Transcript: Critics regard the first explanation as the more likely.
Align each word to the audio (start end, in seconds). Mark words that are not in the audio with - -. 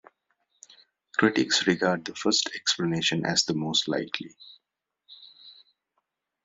Critics 1.19 1.67
regard 1.67 2.05
the 2.05 2.15
first 2.15 2.49
explanation 2.55 3.23
as 3.23 3.43
the 3.45 3.53
more 3.53 3.73
likely. 3.85 4.35